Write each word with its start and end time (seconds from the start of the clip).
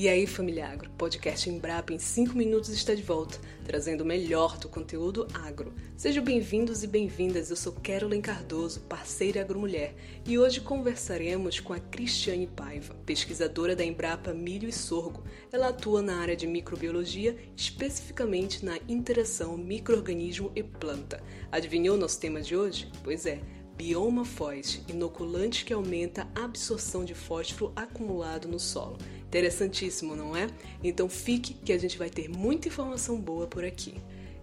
E 0.00 0.08
aí, 0.08 0.28
família 0.28 0.68
agro, 0.68 0.88
podcast 0.90 1.50
Embrapa 1.50 1.92
em 1.92 1.98
5 1.98 2.38
minutos 2.38 2.68
está 2.68 2.94
de 2.94 3.02
volta, 3.02 3.36
trazendo 3.64 4.02
o 4.02 4.06
melhor 4.06 4.56
do 4.56 4.68
conteúdo 4.68 5.26
agro. 5.34 5.74
Sejam 5.96 6.22
bem-vindos 6.22 6.84
e 6.84 6.86
bem-vindas, 6.86 7.50
eu 7.50 7.56
sou 7.56 7.72
Carolyn 7.72 8.20
Cardoso, 8.20 8.78
parceira 8.82 9.40
agromulher, 9.40 9.96
e 10.24 10.38
hoje 10.38 10.60
conversaremos 10.60 11.58
com 11.58 11.72
a 11.72 11.80
Cristiane 11.80 12.46
Paiva, 12.46 12.94
pesquisadora 13.04 13.74
da 13.74 13.84
Embrapa 13.84 14.32
Milho 14.32 14.68
e 14.68 14.72
Sorgo. 14.72 15.24
Ela 15.50 15.70
atua 15.70 16.00
na 16.00 16.20
área 16.20 16.36
de 16.36 16.46
microbiologia, 16.46 17.36
especificamente 17.56 18.64
na 18.64 18.78
interação 18.88 19.58
microorganismo 19.58 20.52
e 20.54 20.62
planta. 20.62 21.20
Adivinhou 21.50 21.96
nosso 21.96 22.20
tema 22.20 22.40
de 22.40 22.54
hoje? 22.54 22.88
Pois 23.02 23.26
é, 23.26 23.40
bioma 23.78 24.24
foz, 24.24 24.82
inoculante 24.88 25.64
que 25.64 25.72
aumenta 25.72 26.28
a 26.34 26.44
absorção 26.44 27.04
de 27.04 27.14
fósforo 27.14 27.72
acumulado 27.76 28.48
no 28.48 28.58
solo. 28.58 28.98
Interessantíssimo, 29.28 30.16
não 30.16 30.34
é? 30.34 30.46
Então 30.82 31.06
fique 31.06 31.52
que 31.52 31.72
a 31.72 31.78
gente 31.78 31.98
vai 31.98 32.08
ter 32.08 32.30
muita 32.30 32.68
informação 32.68 33.20
boa 33.20 33.46
por 33.46 33.62
aqui. 33.62 33.94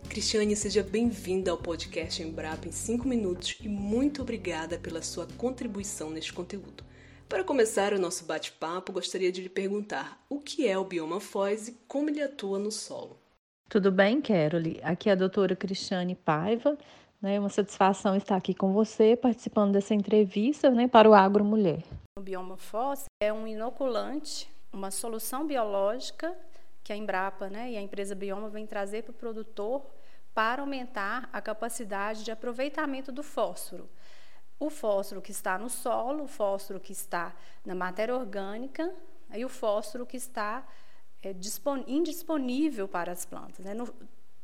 Cristiane, 0.07 0.55
seja 0.55 0.83
bem-vinda 0.83 1.49
ao 1.49 1.57
podcast 1.57 2.21
Embrapa 2.21 2.67
em 2.67 2.71
5 2.71 3.07
minutos 3.07 3.57
e 3.61 3.67
muito 3.67 4.21
obrigada 4.21 4.77
pela 4.77 5.01
sua 5.01 5.27
contribuição 5.37 6.11
neste 6.11 6.31
conteúdo. 6.31 6.83
Para 7.27 7.43
começar 7.43 7.93
o 7.93 7.99
nosso 7.99 8.25
bate-papo, 8.25 8.93
gostaria 8.93 9.31
de 9.31 9.41
lhe 9.41 9.49
perguntar 9.49 10.23
o 10.29 10.39
que 10.39 10.67
é 10.67 10.77
o 10.77 10.85
bioma 10.85 11.19
foz 11.19 11.67
e 11.67 11.71
como 11.87 12.11
ele 12.11 12.21
atua 12.21 12.59
no 12.59 12.71
solo. 12.71 13.17
Tudo 13.67 13.91
bem, 13.91 14.21
Carole? 14.21 14.79
Aqui 14.83 15.09
é 15.09 15.13
a 15.13 15.15
doutora 15.15 15.55
Cristiane 15.55 16.13
Paiva. 16.13 16.77
É 17.23 17.39
uma 17.39 17.49
satisfação 17.49 18.15
estar 18.15 18.35
aqui 18.35 18.53
com 18.53 18.71
você, 18.71 19.15
participando 19.15 19.73
dessa 19.73 19.95
entrevista 19.95 20.69
né, 20.69 20.87
para 20.87 21.09
o 21.09 21.15
Agro 21.15 21.43
Mulher. 21.43 21.83
O 22.19 22.21
bioma 22.21 22.55
foz 22.55 23.05
é 23.19 23.33
um 23.33 23.47
inoculante 23.47 24.53
uma 24.75 24.91
solução 24.91 25.47
biológica 25.47 26.35
que 26.83 26.93
a 26.93 26.95
Embrapa 26.95 27.49
né, 27.49 27.71
e 27.71 27.77
a 27.77 27.81
empresa 27.81 28.13
Bioma 28.13 28.49
vem 28.49 28.67
trazer 28.67 29.03
para 29.03 29.11
o 29.11 29.13
produtor 29.15 29.85
para 30.33 30.61
aumentar 30.61 31.29
a 31.31 31.41
capacidade 31.41 32.23
de 32.23 32.31
aproveitamento 32.31 33.11
do 33.11 33.23
fósforo. 33.23 33.89
O 34.59 34.69
fósforo 34.69 35.21
que 35.21 35.31
está 35.31 35.57
no 35.57 35.69
solo, 35.69 36.25
o 36.25 36.27
fósforo 36.27 36.79
que 36.79 36.91
está 36.91 37.33
na 37.65 37.73
matéria 37.73 38.13
orgânica 38.13 38.93
e 39.33 39.43
o 39.43 39.49
fósforo 39.49 40.05
que 40.05 40.17
está 40.17 40.67
é, 41.23 41.33
indisponível 41.87 42.87
para 42.87 43.11
as 43.11 43.25
plantas. 43.25 43.65
Né? 43.65 43.73
No, 43.73 43.93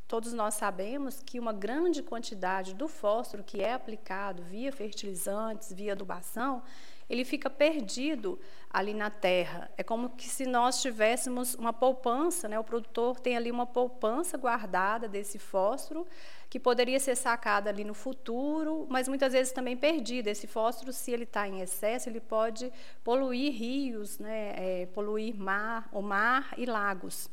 todos 0.07 0.33
nós 0.33 0.55
sabemos 0.55 1.21
que 1.21 1.39
uma 1.39 1.53
grande 1.53 2.01
quantidade 2.01 2.73
do 2.73 2.87
fósforo 2.87 3.43
que 3.43 3.61
é 3.61 3.73
aplicado 3.73 4.43
via 4.43 4.71
fertilizantes, 4.71 5.71
via 5.71 5.91
adubação, 5.91 6.63
ele 7.11 7.25
fica 7.25 7.49
perdido 7.49 8.39
ali 8.69 8.93
na 8.93 9.09
terra. 9.09 9.69
É 9.75 9.83
como 9.83 10.11
que 10.11 10.29
se 10.29 10.45
nós 10.45 10.81
tivéssemos 10.81 11.55
uma 11.55 11.73
poupança, 11.73 12.47
né? 12.47 12.57
o 12.57 12.63
produtor 12.63 13.19
tem 13.19 13.35
ali 13.35 13.51
uma 13.51 13.65
poupança 13.65 14.37
guardada 14.37 15.09
desse 15.09 15.37
fósforo, 15.37 16.07
que 16.49 16.57
poderia 16.57 17.01
ser 17.01 17.17
sacada 17.17 17.69
ali 17.69 17.83
no 17.83 17.93
futuro, 17.93 18.87
mas 18.89 19.09
muitas 19.09 19.33
vezes 19.33 19.51
também 19.51 19.75
perdida. 19.75 20.29
Esse 20.29 20.47
fósforo, 20.47 20.93
se 20.93 21.11
ele 21.11 21.23
está 21.23 21.45
em 21.45 21.59
excesso, 21.59 22.07
ele 22.07 22.21
pode 22.21 22.71
poluir 23.03 23.51
rios, 23.51 24.17
né? 24.17 24.53
É, 24.55 24.85
poluir 24.93 25.35
mar, 25.37 25.89
o 25.91 26.01
mar 26.01 26.53
e 26.57 26.65
lagos. 26.65 27.29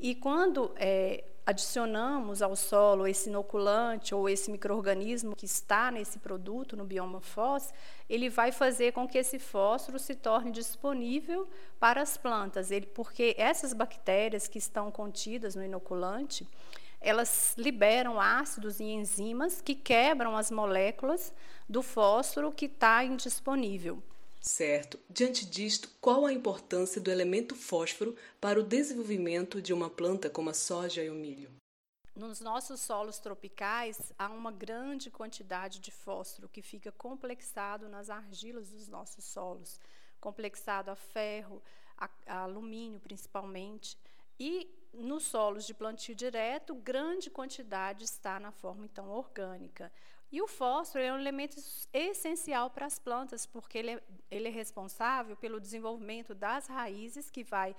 E 0.00 0.16
quando 0.16 0.72
é, 0.74 1.22
adicionamos 1.44 2.40
ao 2.40 2.54
solo 2.54 3.06
esse 3.06 3.28
inoculante 3.28 4.14
ou 4.14 4.28
esse 4.28 4.50
microorganismo 4.50 5.34
que 5.34 5.44
está 5.44 5.90
nesse 5.90 6.18
produto, 6.18 6.76
no 6.76 6.84
bioma 6.84 7.20
fós, 7.20 7.74
ele 8.08 8.28
vai 8.28 8.52
fazer 8.52 8.92
com 8.92 9.08
que 9.08 9.18
esse 9.18 9.38
fósforo 9.38 9.98
se 9.98 10.14
torne 10.14 10.50
disponível 10.50 11.48
para 11.80 12.00
as 12.00 12.16
plantas, 12.16 12.70
ele, 12.70 12.86
porque 12.86 13.34
essas 13.36 13.72
bactérias 13.72 14.46
que 14.46 14.58
estão 14.58 14.90
contidas 14.90 15.56
no 15.56 15.64
inoculante, 15.64 16.48
elas 17.00 17.54
liberam 17.58 18.20
ácidos 18.20 18.78
e 18.78 18.84
enzimas 18.84 19.60
que 19.60 19.74
quebram 19.74 20.36
as 20.36 20.50
moléculas 20.50 21.34
do 21.68 21.82
fósforo 21.82 22.52
que 22.52 22.66
está 22.66 23.02
indisponível. 23.02 24.00
Certo. 24.42 24.98
Diante 25.08 25.46
disto, 25.46 25.88
qual 26.00 26.26
a 26.26 26.32
importância 26.32 27.00
do 27.00 27.12
elemento 27.12 27.54
fósforo 27.54 28.16
para 28.40 28.58
o 28.58 28.64
desenvolvimento 28.64 29.62
de 29.62 29.72
uma 29.72 29.88
planta 29.88 30.28
como 30.28 30.50
a 30.50 30.54
soja 30.54 31.02
e 31.02 31.08
o 31.08 31.14
milho? 31.14 31.48
Nos 32.14 32.40
nossos 32.40 32.80
solos 32.80 33.20
tropicais, 33.20 34.12
há 34.18 34.28
uma 34.28 34.50
grande 34.50 35.10
quantidade 35.10 35.78
de 35.78 35.92
fósforo 35.92 36.48
que 36.48 36.60
fica 36.60 36.90
complexado 36.90 37.88
nas 37.88 38.10
argilas 38.10 38.70
dos 38.70 38.88
nossos 38.88 39.24
solos, 39.24 39.80
complexado 40.20 40.90
a 40.90 40.96
ferro, 40.96 41.62
a, 41.96 42.10
a 42.26 42.38
alumínio 42.40 42.98
principalmente. 42.98 43.96
E 44.40 44.68
nos 44.92 45.22
solos 45.22 45.64
de 45.64 45.72
plantio 45.72 46.16
direto, 46.16 46.74
grande 46.74 47.30
quantidade 47.30 48.04
está 48.04 48.40
na 48.40 48.50
forma 48.50 48.84
então 48.84 49.08
orgânica. 49.08 49.90
E 50.32 50.40
o 50.40 50.48
fósforo 50.48 51.04
é 51.04 51.12
um 51.12 51.18
elemento 51.18 51.62
essencial 51.92 52.70
para 52.70 52.86
as 52.86 52.98
plantas, 52.98 53.44
porque 53.44 53.76
ele 53.76 53.90
é, 53.90 54.02
ele 54.30 54.48
é 54.48 54.50
responsável 54.50 55.36
pelo 55.36 55.60
desenvolvimento 55.60 56.34
das 56.34 56.66
raízes, 56.66 57.30
que 57.30 57.44
vai 57.44 57.76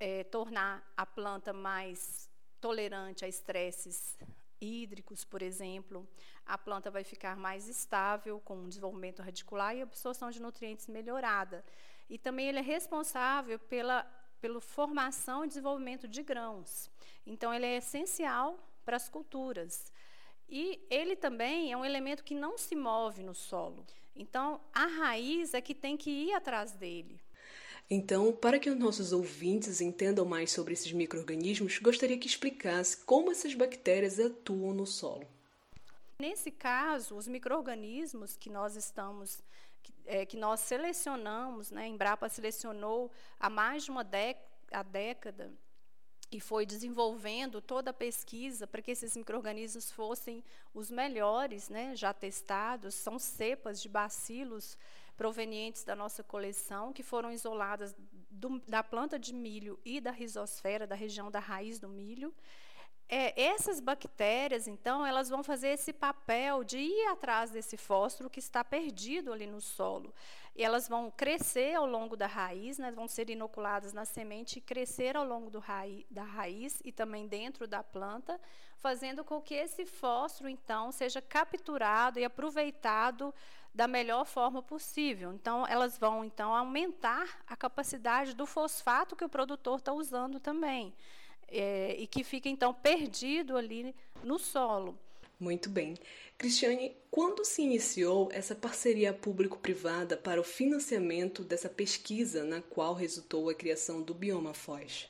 é, 0.00 0.24
tornar 0.24 0.82
a 0.96 1.04
planta 1.04 1.52
mais 1.52 2.30
tolerante 2.58 3.22
a 3.22 3.28
estresses 3.28 4.16
hídricos, 4.58 5.26
por 5.26 5.42
exemplo. 5.42 6.08
A 6.46 6.56
planta 6.56 6.90
vai 6.90 7.04
ficar 7.04 7.36
mais 7.36 7.68
estável, 7.68 8.40
com 8.40 8.56
um 8.56 8.68
desenvolvimento 8.68 9.20
radicular 9.20 9.76
e 9.76 9.82
absorção 9.82 10.30
de 10.30 10.40
nutrientes 10.40 10.86
melhorada. 10.86 11.62
E 12.08 12.16
também 12.16 12.48
ele 12.48 12.60
é 12.60 12.62
responsável 12.62 13.58
pela, 13.58 14.04
pela 14.40 14.58
formação 14.58 15.44
e 15.44 15.48
desenvolvimento 15.48 16.08
de 16.08 16.22
grãos. 16.22 16.90
Então, 17.26 17.52
ele 17.52 17.66
é 17.66 17.76
essencial 17.76 18.58
para 18.86 18.96
as 18.96 19.10
culturas. 19.10 19.92
E 20.48 20.80
ele 20.88 21.14
também 21.14 21.72
é 21.72 21.76
um 21.76 21.84
elemento 21.84 22.24
que 22.24 22.34
não 22.34 22.56
se 22.56 22.74
move 22.74 23.22
no 23.22 23.34
solo. 23.34 23.84
Então, 24.16 24.60
a 24.72 24.86
raiz 24.86 25.54
é 25.54 25.60
que 25.60 25.74
tem 25.74 25.96
que 25.96 26.10
ir 26.10 26.32
atrás 26.32 26.72
dele. 26.72 27.20
Então, 27.90 28.32
para 28.32 28.58
que 28.58 28.68
os 28.68 28.78
nossos 28.78 29.12
ouvintes 29.12 29.80
entendam 29.80 30.24
mais 30.24 30.50
sobre 30.50 30.74
esses 30.74 30.92
micro-organismos, 30.92 31.78
gostaria 31.78 32.18
que 32.18 32.26
explicasse 32.26 32.98
como 32.98 33.30
essas 33.30 33.54
bactérias 33.54 34.18
atuam 34.18 34.74
no 34.74 34.86
solo. 34.86 35.26
Nesse 36.20 36.50
caso, 36.50 37.16
os 37.16 37.28
micro-organismos 37.28 38.36
que 38.36 38.50
nós 38.50 38.76
estamos 38.76 39.42
que, 39.82 39.94
é, 40.04 40.26
que 40.26 40.36
nós 40.36 40.60
selecionamos, 40.60 41.70
né, 41.70 41.84
a 41.84 41.88
Embrapa 41.88 42.28
selecionou 42.28 43.10
há 43.38 43.48
mais 43.48 43.84
de 43.84 43.90
uma 43.90 44.02
década 44.02 45.50
e 46.30 46.40
foi 46.40 46.66
desenvolvendo 46.66 47.60
toda 47.60 47.90
a 47.90 47.94
pesquisa 47.94 48.66
para 48.66 48.82
que 48.82 48.90
esses 48.90 49.16
microrganismos 49.16 49.90
fossem 49.90 50.44
os 50.74 50.90
melhores, 50.90 51.68
né, 51.68 51.96
já 51.96 52.12
testados, 52.12 52.94
são 52.94 53.18
cepas 53.18 53.80
de 53.80 53.88
bacilos 53.88 54.76
provenientes 55.16 55.82
da 55.84 55.96
nossa 55.96 56.22
coleção 56.22 56.92
que 56.92 57.02
foram 57.02 57.32
isoladas 57.32 57.94
do, 58.30 58.60
da 58.68 58.82
planta 58.82 59.18
de 59.18 59.32
milho 59.32 59.78
e 59.84 60.00
da 60.00 60.10
rizosfera, 60.10 60.86
da 60.86 60.94
região 60.94 61.30
da 61.30 61.40
raiz 61.40 61.78
do 61.78 61.88
milho. 61.88 62.32
É, 63.10 63.42
essas 63.42 63.80
bactérias, 63.80 64.68
então, 64.68 65.06
elas 65.06 65.30
vão 65.30 65.42
fazer 65.42 65.68
esse 65.68 65.94
papel 65.94 66.62
de 66.62 66.76
ir 66.76 67.06
atrás 67.06 67.50
desse 67.50 67.78
fósforo 67.78 68.28
que 68.28 68.38
está 68.38 68.62
perdido 68.62 69.32
ali 69.32 69.46
no 69.46 69.62
solo. 69.62 70.12
E 70.54 70.62
elas 70.62 70.86
vão 70.86 71.10
crescer 71.10 71.74
ao 71.74 71.86
longo 71.86 72.16
da 72.16 72.26
raiz, 72.26 72.76
né, 72.76 72.90
vão 72.90 73.08
ser 73.08 73.30
inoculadas 73.30 73.94
na 73.94 74.04
semente 74.04 74.58
e 74.58 74.60
crescer 74.60 75.16
ao 75.16 75.24
longo 75.24 75.58
raiz, 75.58 76.04
da 76.10 76.22
raiz 76.22 76.82
e 76.84 76.92
também 76.92 77.26
dentro 77.26 77.66
da 77.66 77.82
planta, 77.82 78.38
fazendo 78.76 79.24
com 79.24 79.40
que 79.40 79.54
esse 79.54 79.86
fósforo, 79.86 80.50
então, 80.50 80.92
seja 80.92 81.22
capturado 81.22 82.18
e 82.18 82.24
aproveitado 82.26 83.34
da 83.74 83.88
melhor 83.88 84.26
forma 84.26 84.62
possível. 84.62 85.32
Então, 85.32 85.66
elas 85.66 85.96
vão, 85.96 86.26
então, 86.26 86.54
aumentar 86.54 87.38
a 87.46 87.56
capacidade 87.56 88.34
do 88.34 88.44
fosfato 88.44 89.16
que 89.16 89.24
o 89.24 89.28
produtor 89.30 89.78
está 89.78 89.94
usando 89.94 90.38
também 90.38 90.92
é, 91.50 91.96
e 91.98 92.06
que 92.06 92.22
fica 92.22 92.48
então 92.48 92.72
perdido 92.72 93.56
ali 93.56 93.94
no 94.22 94.38
solo. 94.38 94.98
Muito 95.38 95.70
bem. 95.70 95.94
Cristiane, 96.36 96.96
quando 97.10 97.44
se 97.44 97.62
iniciou 97.62 98.28
essa 98.32 98.54
parceria 98.54 99.12
público-privada 99.12 100.16
para 100.16 100.40
o 100.40 100.44
financiamento 100.44 101.44
dessa 101.44 101.68
pesquisa 101.68 102.44
na 102.44 102.60
qual 102.60 102.92
resultou 102.92 103.48
a 103.48 103.54
criação 103.54 104.02
do 104.02 104.12
Bioma 104.12 104.52
Foz? 104.52 105.08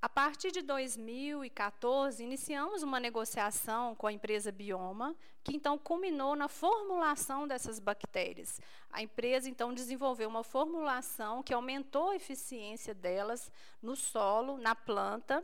A 0.00 0.08
partir 0.10 0.52
de 0.52 0.60
2014, 0.60 2.22
iniciamos 2.22 2.82
uma 2.82 3.00
negociação 3.00 3.94
com 3.94 4.06
a 4.06 4.12
empresa 4.12 4.52
Bioma, 4.52 5.16
que 5.42 5.56
então 5.56 5.78
culminou 5.78 6.36
na 6.36 6.48
formulação 6.48 7.48
dessas 7.48 7.78
bactérias. 7.78 8.60
A 8.90 9.02
empresa 9.02 9.48
então 9.48 9.72
desenvolveu 9.72 10.28
uma 10.28 10.44
formulação 10.44 11.42
que 11.42 11.54
aumentou 11.54 12.10
a 12.10 12.16
eficiência 12.16 12.94
delas 12.94 13.50
no 13.80 13.96
solo, 13.96 14.58
na 14.58 14.74
planta, 14.74 15.42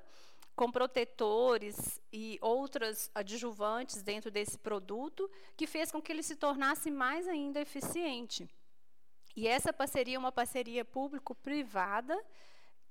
com 0.55 0.71
protetores 0.71 1.99
e 2.13 2.39
outras 2.43 3.11
adjuvantes 3.15 4.03
dentro 4.03 4.31
desse 4.31 4.59
produto, 4.59 5.31
que 5.57 5.67
fez 5.67 5.91
com 5.91 6.01
que 6.01 6.13
ele 6.13 6.23
se 6.23 6.37
tornasse 6.37 6.91
mais 6.91 7.27
ainda 7.27 7.59
eficiente. 7.59 8.47
E 9.35 9.49
essa 9.49 9.73
parceria 9.73 10.17
é 10.17 10.19
uma 10.19 10.31
parceria 10.31 10.85
público-privada 10.85 12.23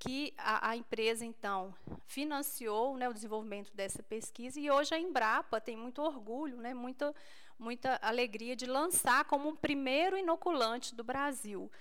que 0.01 0.33
a, 0.35 0.71
a, 0.71 0.75
empresa, 0.75 1.23
então, 1.23 1.75
financiou 2.07 2.97
né, 2.97 3.07
o 3.07 3.13
desenvolvimento 3.13 3.71
dessa 3.71 4.01
pesquisa 4.01 4.59
e 4.59 4.69
hoje 4.69 4.95
a 4.95 4.99
Embrapa 4.99 5.61
tem 5.61 5.77
muito 5.77 6.01
orgulho, 6.01 6.57
né, 6.57 6.73
muita, 6.73 7.13
muita 7.57 7.99
alegria 8.01 8.55
de 8.55 8.65
lançar 8.65 9.25
como 9.25 9.47
um 9.47 9.55
primeiro 9.55 10.17
inoculante 10.17 10.95
do 10.95 11.03
Brasil. 11.03 11.71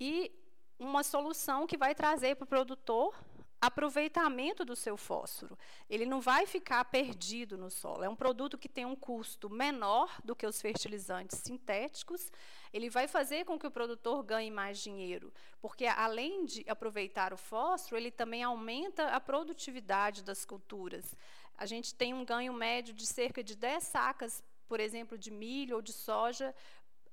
E 0.00 0.32
uma 0.78 1.02
solução 1.02 1.66
que 1.66 1.76
vai 1.76 1.94
trazer 1.94 2.36
para 2.36 2.44
o 2.44 2.48
produtor 2.48 3.14
aproveitamento 3.60 4.64
do 4.64 4.76
seu 4.76 4.96
fósforo. 4.96 5.58
Ele 5.88 6.06
não 6.06 6.20
vai 6.20 6.46
ficar 6.46 6.84
perdido 6.86 7.58
no 7.58 7.70
solo. 7.70 8.04
É 8.04 8.08
um 8.08 8.16
produto 8.16 8.56
que 8.56 8.68
tem 8.68 8.86
um 8.86 8.96
custo 8.96 9.50
menor 9.50 10.10
do 10.24 10.36
que 10.36 10.46
os 10.46 10.60
fertilizantes 10.60 11.38
sintéticos. 11.38 12.30
Ele 12.76 12.90
vai 12.90 13.08
fazer 13.08 13.46
com 13.46 13.58
que 13.58 13.66
o 13.66 13.70
produtor 13.70 14.22
ganhe 14.22 14.50
mais 14.50 14.78
dinheiro, 14.78 15.32
porque 15.62 15.86
além 15.86 16.44
de 16.44 16.62
aproveitar 16.68 17.32
o 17.32 17.36
fósforo, 17.38 17.96
ele 17.96 18.10
também 18.10 18.42
aumenta 18.42 19.08
a 19.08 19.18
produtividade 19.18 20.22
das 20.22 20.44
culturas. 20.44 21.16
A 21.56 21.64
gente 21.64 21.94
tem 21.94 22.12
um 22.12 22.22
ganho 22.22 22.52
médio 22.52 22.92
de 22.92 23.06
cerca 23.06 23.42
de 23.42 23.56
10 23.56 23.82
sacas, 23.82 24.44
por 24.68 24.78
exemplo, 24.78 25.16
de 25.16 25.30
milho 25.30 25.76
ou 25.76 25.80
de 25.80 25.94
soja 25.94 26.54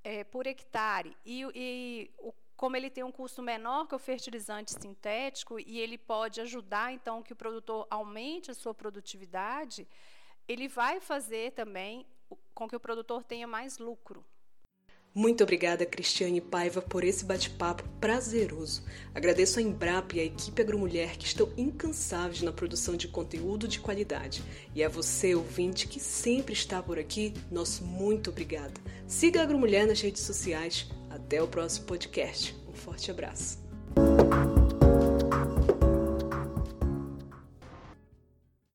é, 0.04 0.26
por 0.26 0.46
hectare. 0.46 1.16
E, 1.26 1.48
e 1.56 2.12
o 2.18 2.34
como 2.58 2.76
ele 2.76 2.90
tem 2.90 3.04
um 3.04 3.12
custo 3.12 3.42
menor 3.42 3.88
que 3.88 3.96
o 3.96 4.00
fertilizante 4.00 4.72
sintético 4.72 5.60
e 5.60 5.80
ele 5.80 5.98
pode 5.98 6.40
ajudar 6.42 6.94
então 6.94 7.24
que 7.24 7.34
o 7.34 7.36
produtor 7.36 7.88
aumente 7.90 8.52
a 8.52 8.54
sua 8.54 8.74
produtividade, 8.74 9.88
ele 10.48 10.68
vai 10.68 11.00
fazer 11.00 11.52
também 11.54 12.06
com 12.54 12.68
que 12.68 12.76
o 12.76 12.80
produtor 12.80 13.24
tenha 13.24 13.48
mais 13.48 13.80
lucro. 13.80 14.24
Muito 15.16 15.44
obrigada, 15.44 15.86
Cristiane 15.86 16.42
Paiva, 16.42 16.82
por 16.82 17.04
esse 17.04 17.24
bate-papo 17.24 17.84
prazeroso. 18.02 18.84
Agradeço 19.14 19.60
a 19.60 19.62
Embrapa 19.62 20.16
e 20.16 20.20
a 20.20 20.24
equipe 20.24 20.60
Agromulher 20.60 21.16
que 21.18 21.26
estão 21.26 21.52
incansáveis 21.56 22.42
na 22.42 22.52
produção 22.52 22.98
de 22.98 23.08
conteúdo 23.08 23.68
de 23.68 23.80
qualidade. 23.80 24.44
E 24.74 24.84
a 24.84 24.90
você, 24.90 25.36
ouvinte, 25.36 25.88
que 25.88 26.00
sempre 26.00 26.54
está 26.54 26.82
por 26.82 26.98
aqui, 26.98 27.32
nosso 27.52 27.84
muito 27.84 28.32
obrigada. 28.32 28.74
Siga 29.06 29.42
a 29.42 29.44
Agromulher 29.44 29.86
nas 29.86 30.02
redes 30.02 30.24
sociais. 30.24 30.90
Até 31.12 31.44
o 31.44 31.48
próximo 31.48 31.86
podcast. 31.86 32.56
Um 32.68 32.74
forte 32.74 33.12
abraço. 33.12 33.63